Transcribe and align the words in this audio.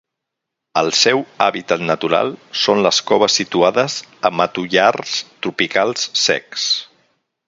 El 0.79 0.87
seu 0.99 1.19
hàbitat 1.47 1.83
natural 1.89 2.33
són 2.61 2.81
les 2.85 3.01
coves 3.11 3.37
situades 3.41 3.97
a 4.29 4.31
matollars 4.41 5.15
tropicals 5.47 6.09
secs. 6.27 6.67